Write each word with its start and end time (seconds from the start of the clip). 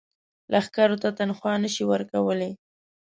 لښکرو 0.51 0.97
ته 1.03 1.09
تنخوا 1.17 1.53
نه 1.63 1.69
شي 1.73 1.83
ورکولای. 1.91 2.51